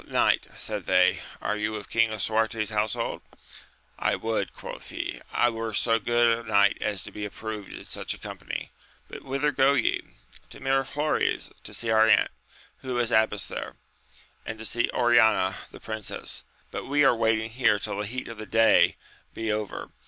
[0.07, 3.21] Knight, said they, are you of King Lisu arte's household?
[3.99, 7.85] I would, quoth he, I were so good a knight as to be approved in
[7.85, 8.71] such a company:
[9.07, 10.01] but whither go ye?—
[10.49, 12.31] ^To Miraflores, to see our aunt
[12.77, 13.75] who is abbess there,
[14.43, 18.39] and to see Oriana, the princess; but we are waiting here till the heat of
[18.39, 18.95] the day
[19.35, 19.91] be over.